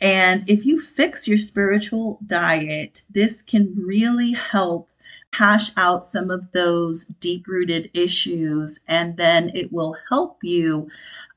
And 0.00 0.42
if 0.48 0.64
you 0.64 0.80
fix 0.80 1.28
your 1.28 1.36
spiritual 1.36 2.18
diet, 2.24 3.02
this 3.10 3.42
can 3.42 3.74
really 3.76 4.32
help 4.32 4.88
hash 5.34 5.70
out 5.76 6.06
some 6.06 6.30
of 6.30 6.50
those 6.52 7.04
deep 7.20 7.46
rooted 7.46 7.90
issues. 7.92 8.80
And 8.88 9.18
then 9.18 9.50
it 9.54 9.70
will 9.70 9.98
help 10.08 10.38
you 10.42 10.88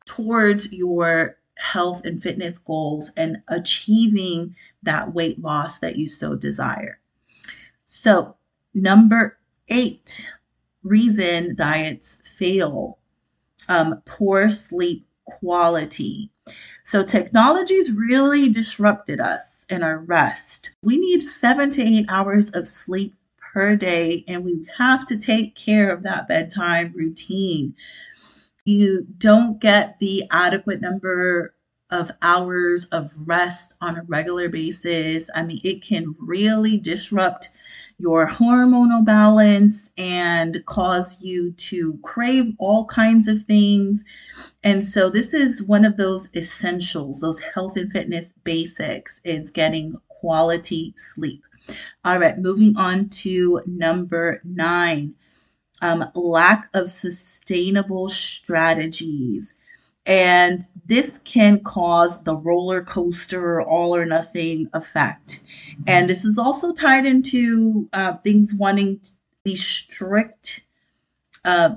towards 0.06 0.72
your 0.72 1.36
health 1.56 2.06
and 2.06 2.24
fitness 2.24 2.58
goals 2.58 3.12
and 3.18 3.42
achieving 3.50 4.56
that 4.84 5.14
weight 5.14 5.40
loss 5.40 5.80
that 5.80 5.98
you 5.98 6.08
so 6.08 6.34
desire. 6.34 6.98
So, 7.84 8.38
number 8.74 9.38
eight 9.68 10.32
reason 10.82 11.56
diets 11.56 12.22
fail 12.38 13.00
um, 13.70 14.02
poor 14.06 14.50
sleep 14.50 15.06
quality. 15.26 16.30
So 16.84 17.04
technology's 17.04 17.92
really 17.92 18.50
disrupted 18.50 19.22
us 19.22 19.66
in 19.70 19.84
our 19.84 20.00
rest. 20.00 20.72
We 20.82 20.98
need 20.98 21.24
seven 21.24 21.70
to 21.72 21.82
eight 21.82 22.06
hours 22.10 22.50
of 22.50 22.68
sleep 22.68 23.16
per 23.54 23.76
day, 23.76 24.26
and 24.28 24.44
we 24.44 24.66
have 24.78 25.06
to 25.08 25.18
take 25.18 25.56
care 25.56 25.90
of 25.90 26.04
that 26.04 26.28
bedtime 26.28 26.92
routine. 26.96 27.76
You 28.66 29.08
don't 29.18 29.60
get 29.60 30.00
the 30.00 30.24
adequate 30.32 30.82
number 30.82 31.54
of 31.90 32.12
hours 32.22 32.86
of 32.86 33.12
rest 33.28 33.76
on 33.80 33.98
a 33.98 34.04
regular 34.04 34.50
basis. 34.50 35.30
I 35.36 35.44
mean, 35.44 35.60
it 35.64 35.84
can 35.84 36.16
really 36.20 36.78
disrupt 36.78 37.50
your 37.98 38.28
hormonal 38.28 39.06
balance 39.06 39.92
and 39.98 40.64
cause 40.66 41.22
you 41.22 41.52
to 41.54 41.98
crave 42.04 42.54
all 42.60 42.86
kinds 42.86 43.28
of 43.28 43.44
things. 43.44 44.04
And 44.64 44.84
so 44.84 45.10
this 45.10 45.34
is 45.34 45.64
one 45.64 45.86
of 45.86 45.98
those 45.98 46.30
essentials, 46.36 47.20
those 47.20 47.40
health 47.40 47.78
and 47.78 47.92
fitness 47.92 48.34
basics 48.44 49.22
is 49.24 49.52
getting 49.52 49.96
quality 50.08 50.94
sleep. 50.98 51.44
All 52.04 52.20
right, 52.20 52.38
moving 52.38 52.78
on 52.78 53.10
to 53.10 53.62
number 53.66 54.42
nine. 54.44 55.16
Um, 55.82 56.06
lack 56.16 56.70
of 56.74 56.90
sustainable 56.90 58.08
strategies. 58.10 59.56
And 60.06 60.62
this 60.86 61.20
can 61.20 61.60
cause 61.62 62.24
the 62.24 62.36
roller 62.36 62.84
coaster 62.84 63.62
all 63.62 63.96
or 63.96 64.06
nothing 64.06 64.70
effect. 64.74 65.42
And 65.88 66.10
this 66.10 66.26
is 66.26 66.38
also 66.38 66.74
tied 66.74 67.06
into 67.06 67.90
uh, 67.94 68.14
things 68.18 68.54
wanting 68.54 69.02
these 69.44 69.66
strict 69.66 70.66
uh, 71.46 71.76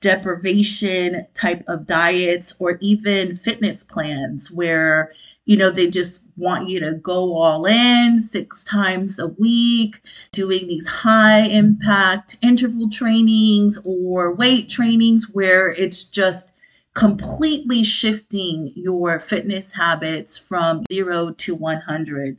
deprivation 0.00 1.26
type 1.34 1.64
of 1.66 1.86
diets 1.86 2.54
or 2.60 2.78
even 2.80 3.34
fitness 3.34 3.82
plans 3.82 4.48
where 4.50 5.10
you 5.44 5.56
know 5.56 5.70
they 5.70 5.90
just 5.90 6.24
want 6.36 6.68
you 6.68 6.78
to 6.78 6.94
go 6.94 7.34
all 7.34 7.66
in 7.66 8.18
six 8.20 8.62
times 8.62 9.18
a 9.18 9.26
week 9.26 10.00
doing 10.30 10.68
these 10.68 10.86
high 10.86 11.40
impact 11.40 12.36
interval 12.42 12.88
trainings 12.88 13.76
or 13.84 14.32
weight 14.32 14.68
trainings 14.68 15.30
where 15.30 15.70
it's 15.70 16.04
just 16.04 16.52
completely 16.94 17.82
shifting 17.82 18.72
your 18.76 19.18
fitness 19.18 19.72
habits 19.72 20.38
from 20.38 20.84
zero 20.92 21.30
to 21.30 21.54
100. 21.54 22.38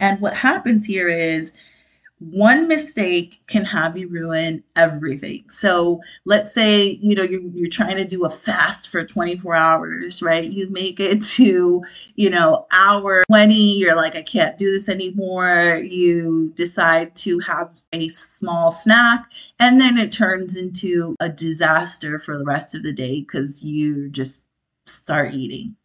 And 0.00 0.20
what 0.20 0.34
happens 0.34 0.86
here 0.86 1.08
is 1.08 1.52
one 2.18 2.66
mistake 2.66 3.42
can 3.46 3.64
have 3.66 3.98
you 3.98 4.08
ruin 4.08 4.64
everything. 4.74 5.44
So 5.50 6.00
let's 6.24 6.52
say, 6.54 6.98
you 7.02 7.14
know, 7.14 7.22
you're, 7.22 7.42
you're 7.42 7.68
trying 7.68 7.98
to 7.98 8.06
do 8.06 8.24
a 8.24 8.30
fast 8.30 8.88
for 8.88 9.04
24 9.04 9.54
hours, 9.54 10.22
right? 10.22 10.44
You 10.44 10.70
make 10.70 10.98
it 10.98 11.22
to, 11.22 11.82
you 12.14 12.30
know, 12.30 12.66
hour 12.72 13.22
20, 13.28 13.54
you're 13.54 13.96
like, 13.96 14.16
I 14.16 14.22
can't 14.22 14.56
do 14.56 14.72
this 14.72 14.88
anymore. 14.88 15.82
You 15.84 16.52
decide 16.54 17.14
to 17.16 17.38
have 17.40 17.70
a 17.92 18.08
small 18.08 18.72
snack 18.72 19.30
and 19.60 19.78
then 19.80 19.98
it 19.98 20.10
turns 20.10 20.56
into 20.56 21.16
a 21.20 21.28
disaster 21.28 22.18
for 22.18 22.38
the 22.38 22.44
rest 22.44 22.74
of 22.74 22.82
the 22.82 22.92
day 22.92 23.20
because 23.20 23.62
you 23.62 24.08
just 24.08 24.44
start 24.86 25.34
eating. 25.34 25.76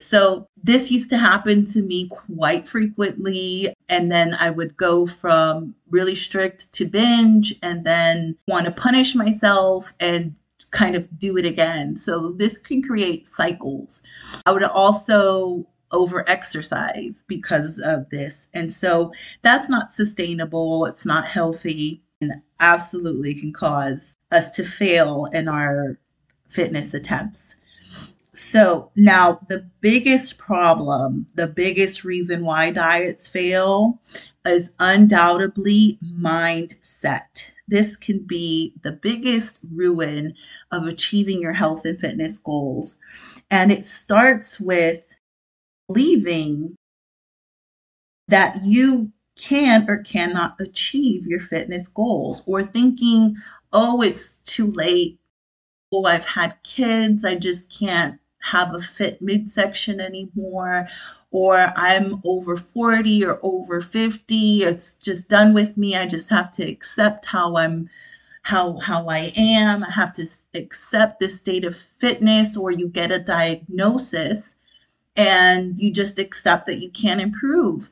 So 0.00 0.48
this 0.62 0.90
used 0.90 1.10
to 1.10 1.18
happen 1.18 1.64
to 1.66 1.82
me 1.82 2.08
quite 2.08 2.68
frequently. 2.68 3.74
And 3.88 4.10
then 4.10 4.34
I 4.34 4.50
would 4.50 4.76
go 4.76 5.06
from 5.06 5.74
really 5.90 6.14
strict 6.14 6.72
to 6.74 6.84
binge 6.84 7.54
and 7.62 7.84
then 7.84 8.36
want 8.46 8.66
to 8.66 8.72
punish 8.72 9.14
myself 9.14 9.92
and 10.00 10.34
kind 10.70 10.94
of 10.94 11.18
do 11.18 11.36
it 11.36 11.44
again. 11.44 11.96
So 11.96 12.32
this 12.32 12.58
can 12.58 12.82
create 12.82 13.26
cycles. 13.26 14.02
I 14.46 14.52
would 14.52 14.62
also 14.62 15.66
over 15.90 16.28
exercise 16.28 17.24
because 17.28 17.78
of 17.78 18.08
this. 18.10 18.48
And 18.52 18.72
so 18.72 19.12
that's 19.42 19.70
not 19.70 19.90
sustainable. 19.90 20.84
It's 20.86 21.06
not 21.06 21.26
healthy 21.26 22.02
and 22.20 22.34
absolutely 22.60 23.34
can 23.34 23.52
cause 23.52 24.16
us 24.30 24.50
to 24.52 24.64
fail 24.64 25.28
in 25.32 25.48
our 25.48 25.98
fitness 26.46 26.92
attempts. 26.92 27.56
So 28.38 28.92
now 28.94 29.40
the 29.48 29.68
biggest 29.80 30.38
problem, 30.38 31.26
the 31.34 31.48
biggest 31.48 32.04
reason 32.04 32.44
why 32.44 32.70
diets 32.70 33.28
fail 33.28 34.00
is 34.46 34.70
undoubtedly 34.78 35.98
mindset. 36.04 37.50
This 37.66 37.96
can 37.96 38.20
be 38.20 38.74
the 38.82 38.92
biggest 38.92 39.62
ruin 39.72 40.34
of 40.70 40.84
achieving 40.84 41.40
your 41.42 41.52
health 41.52 41.84
and 41.84 41.98
fitness 41.98 42.38
goals. 42.38 42.96
And 43.50 43.72
it 43.72 43.84
starts 43.84 44.60
with 44.60 45.10
believing 45.88 46.76
that 48.28 48.60
you 48.62 49.10
can 49.36 49.90
or 49.90 50.04
cannot 50.04 50.60
achieve 50.60 51.26
your 51.26 51.40
fitness 51.40 51.88
goals 51.88 52.44
or 52.46 52.62
thinking, 52.62 53.36
oh, 53.72 54.00
it's 54.00 54.38
too 54.38 54.70
late. 54.70 55.18
Oh, 55.92 56.04
I've 56.04 56.24
had 56.24 56.62
kids. 56.62 57.24
I 57.24 57.34
just 57.34 57.76
can't 57.76 58.20
have 58.50 58.74
a 58.74 58.80
fit 58.80 59.20
midsection 59.22 60.00
anymore 60.00 60.88
or 61.30 61.72
I'm 61.76 62.20
over 62.24 62.56
40 62.56 63.24
or 63.24 63.38
over 63.42 63.80
50 63.80 64.62
it's 64.64 64.94
just 64.94 65.28
done 65.28 65.54
with 65.54 65.76
me. 65.76 65.96
I 65.96 66.06
just 66.06 66.30
have 66.30 66.50
to 66.52 66.64
accept 66.64 67.26
how 67.26 67.56
I'm 67.56 67.88
how 68.42 68.78
how 68.78 69.08
I 69.08 69.32
am. 69.36 69.84
I 69.84 69.90
have 69.90 70.12
to 70.14 70.26
accept 70.54 71.20
this 71.20 71.38
state 71.38 71.64
of 71.64 71.76
fitness 71.76 72.56
or 72.56 72.70
you 72.70 72.88
get 72.88 73.10
a 73.10 73.18
diagnosis 73.18 74.56
and 75.16 75.78
you 75.78 75.92
just 75.92 76.18
accept 76.18 76.66
that 76.66 76.80
you 76.80 76.90
can't 76.90 77.20
improve 77.20 77.90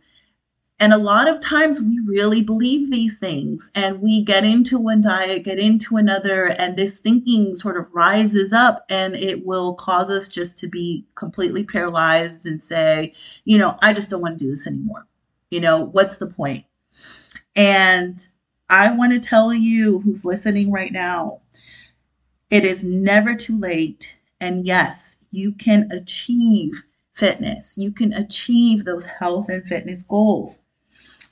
and 0.78 0.92
a 0.92 0.98
lot 0.98 1.26
of 1.26 1.40
times 1.40 1.80
we 1.80 2.00
really 2.06 2.42
believe 2.42 2.90
these 2.90 3.18
things 3.18 3.70
and 3.74 4.02
we 4.02 4.22
get 4.22 4.44
into 4.44 4.78
one 4.78 5.00
diet, 5.00 5.44
get 5.44 5.58
into 5.58 5.96
another, 5.96 6.48
and 6.48 6.76
this 6.76 7.00
thinking 7.00 7.54
sort 7.54 7.78
of 7.78 7.86
rises 7.94 8.52
up 8.52 8.84
and 8.90 9.14
it 9.14 9.46
will 9.46 9.74
cause 9.74 10.10
us 10.10 10.28
just 10.28 10.58
to 10.58 10.68
be 10.68 11.06
completely 11.14 11.64
paralyzed 11.64 12.44
and 12.44 12.62
say, 12.62 13.14
you 13.44 13.56
know, 13.56 13.78
I 13.80 13.94
just 13.94 14.10
don't 14.10 14.20
want 14.20 14.38
to 14.38 14.44
do 14.44 14.50
this 14.50 14.66
anymore. 14.66 15.06
You 15.50 15.60
know, 15.60 15.80
what's 15.80 16.18
the 16.18 16.26
point? 16.26 16.66
And 17.54 18.26
I 18.68 18.90
want 18.90 19.12
to 19.14 19.18
tell 19.18 19.54
you 19.54 20.00
who's 20.00 20.26
listening 20.26 20.70
right 20.70 20.92
now, 20.92 21.40
it 22.50 22.66
is 22.66 22.84
never 22.84 23.34
too 23.34 23.58
late. 23.58 24.18
And 24.40 24.66
yes, 24.66 25.16
you 25.30 25.52
can 25.52 25.90
achieve 25.90 26.84
fitness. 27.14 27.76
You 27.78 27.92
can 27.92 28.12
achieve 28.12 28.84
those 28.84 29.06
health 29.06 29.48
and 29.48 29.64
fitness 29.64 30.02
goals. 30.02 30.58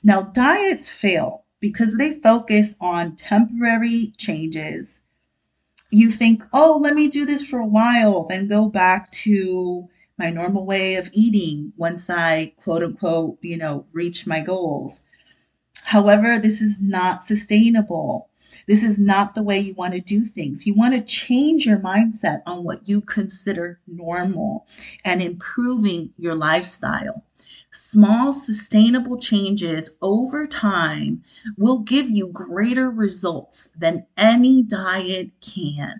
Now, 0.05 0.21
diets 0.21 0.87
fail 0.87 1.45
because 1.59 1.97
they 1.97 2.19
focus 2.19 2.75
on 2.79 3.15
temporary 3.15 4.13
changes. 4.17 5.01
You 5.89 6.11
think, 6.11 6.43
oh, 6.53 6.79
let 6.79 6.93
me 6.93 7.07
do 7.07 7.25
this 7.25 7.43
for 7.43 7.57
a 7.57 7.65
while, 7.65 8.23
then 8.23 8.47
go 8.47 8.69
back 8.69 9.11
to 9.23 9.89
my 10.19 10.29
normal 10.29 10.63
way 10.63 10.93
of 10.93 11.09
eating 11.11 11.73
once 11.75 12.07
I 12.07 12.53
quote 12.55 12.83
unquote, 12.83 13.39
you 13.41 13.57
know, 13.57 13.87
reach 13.93 14.27
my 14.27 14.41
goals. 14.41 15.01
However, 15.85 16.37
this 16.37 16.61
is 16.61 16.79
not 16.79 17.23
sustainable. 17.23 18.29
This 18.67 18.83
is 18.83 18.99
not 18.99 19.33
the 19.33 19.41
way 19.41 19.57
you 19.57 19.73
want 19.73 19.95
to 19.95 20.01
do 20.01 20.23
things. 20.23 20.67
You 20.67 20.75
want 20.75 20.93
to 20.93 21.01
change 21.01 21.65
your 21.65 21.79
mindset 21.79 22.43
on 22.45 22.63
what 22.63 22.87
you 22.87 23.01
consider 23.01 23.79
normal 23.87 24.67
and 25.03 25.23
improving 25.23 26.13
your 26.15 26.35
lifestyle. 26.35 27.23
Small, 27.75 28.31
sustainable 28.31 29.19
changes 29.19 29.97
over 30.01 30.47
time 30.47 31.21
will 31.57 31.79
give 31.79 32.09
you 32.09 32.27
greater 32.27 32.89
results 32.89 33.69
than 33.77 34.05
any 34.15 34.63
diet 34.63 35.31
can. 35.41 35.99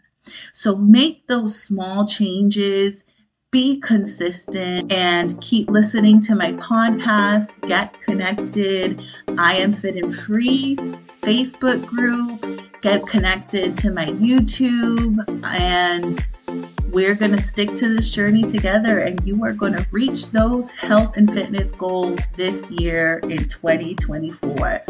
So 0.53 0.77
make 0.77 1.27
those 1.27 1.61
small 1.61 2.07
changes 2.07 3.03
be 3.51 3.79
consistent 3.81 4.89
and 4.91 5.39
keep 5.41 5.69
listening 5.69 6.21
to 6.21 6.35
my 6.35 6.53
podcast, 6.53 7.67
Get 7.67 7.99
Connected. 8.01 9.01
I 9.37 9.55
am 9.55 9.73
Fit 9.73 9.97
and 9.97 10.15
Free 10.15 10.77
Facebook 11.21 11.85
group, 11.85 12.64
get 12.85 13.07
connected 13.07 13.75
to 13.75 13.89
my 13.89 14.05
YouTube, 14.05 15.17
and 15.43 16.29
we're 16.93 17.15
going 17.15 17.31
to 17.31 17.41
stick 17.41 17.73
to 17.73 17.89
this 17.89 18.11
journey 18.11 18.43
together 18.43 18.99
and 18.99 19.25
you 19.25 19.43
are 19.43 19.53
going 19.53 19.73
to 19.73 19.83
reach 19.89 20.29
those 20.29 20.69
health 20.69 21.17
and 21.17 21.33
fitness 21.33 21.71
goals 21.71 22.19
this 22.35 22.69
year 22.69 23.21
in 23.23 23.39
2024. 23.39 24.83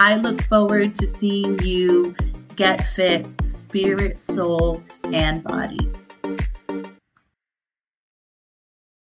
I 0.00 0.16
look 0.16 0.42
forward 0.42 0.96
to 0.96 1.06
seeing 1.06 1.56
you 1.60 2.16
get 2.56 2.80
fit, 2.84 3.24
spirit, 3.44 4.20
soul, 4.20 4.82
and 5.04 5.44
body. 5.44 5.88